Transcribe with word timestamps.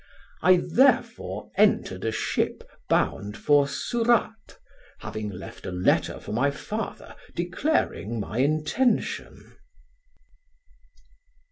I 0.41 0.63
therefore 0.67 1.51
entered 1.57 2.03
a 2.05 2.11
ship 2.11 2.63
bound 2.89 3.37
for 3.37 3.67
Surat, 3.67 4.57
having 5.01 5.29
left 5.29 5.63
a 5.67 5.71
letter 5.71 6.19
for 6.19 6.31
my 6.31 6.49
father 6.49 7.15
declaring 7.35 8.19
my 8.19 8.39
intention." 8.39 9.57